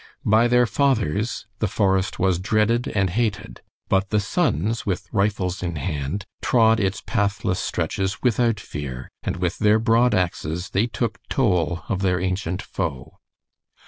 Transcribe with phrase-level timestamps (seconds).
[0.25, 5.75] By their fathers the forest was dreaded and hated, but the sons, with rifles in
[5.75, 11.83] hand, trod its pathless stretches without fear, and with their broad axes they took toll
[11.87, 13.19] of their ancient foe.